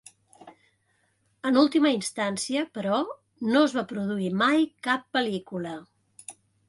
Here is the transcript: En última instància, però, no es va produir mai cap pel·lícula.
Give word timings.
En 1.49 1.59
última 1.63 1.91
instància, 1.97 2.63
però, 2.79 3.01
no 3.51 3.61
es 3.69 3.75
va 3.81 3.87
produir 3.93 4.33
mai 4.45 4.67
cap 4.89 5.05
pel·lícula. 5.19 5.77